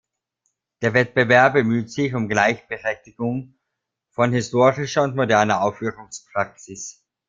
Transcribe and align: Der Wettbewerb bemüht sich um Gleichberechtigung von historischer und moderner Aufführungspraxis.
Der 0.81 0.95
Wettbewerb 0.95 1.53
bemüht 1.53 1.91
sich 1.91 2.15
um 2.15 2.27
Gleichberechtigung 2.27 3.53
von 4.09 4.31
historischer 4.33 5.03
und 5.03 5.15
moderner 5.15 5.61
Aufführungspraxis. 5.61 7.03